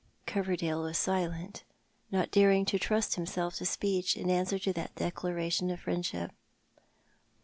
[0.25, 1.61] Coverdale was silent,
[2.09, 6.31] not daring to trust himself to speech in answer to that declaration of friendship.